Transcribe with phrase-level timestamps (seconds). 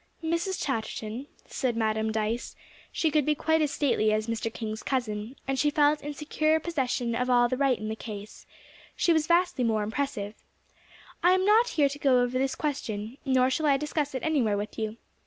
[0.23, 0.59] "Mrs.
[0.59, 2.55] Chatterton," said Madam Dyce
[2.91, 4.51] she could be quite as stately as Mr.
[4.51, 8.47] King's cousin, and as she felt in secure possession of the right in the case,
[8.95, 10.33] she was vastly more impressive
[11.21, 14.57] "I am not here to go over this question, nor shall I discuss it anywhere
[14.57, 14.97] with you.